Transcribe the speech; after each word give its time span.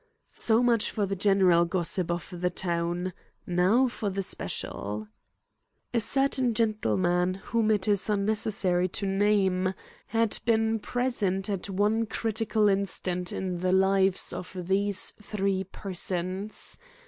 So 0.33 0.63
much 0.63 0.89
for 0.89 1.05
the 1.05 1.15
general 1.15 1.63
gossip 1.65 2.09
of 2.09 2.27
the 2.41 2.49
town. 2.49 3.13
Now 3.45 3.87
for 3.87 4.09
the 4.09 4.23
special. 4.23 5.07
A 5.93 5.99
certain 5.99 6.55
gentleman, 6.55 7.35
whom 7.35 7.69
it 7.69 7.87
is 7.87 8.09
unnecessary 8.09 8.87
to 8.87 9.05
name, 9.05 9.75
had 10.07 10.39
been 10.43 10.79
present 10.79 11.51
at 11.51 11.69
one 11.69 12.07
critical 12.07 12.67
instant 12.67 13.31
in 13.31 13.59
the 13.59 13.71
lives 13.71 14.33
of 14.33 14.55
these 14.57 15.11
three 15.21 15.65
persons. 15.65 16.79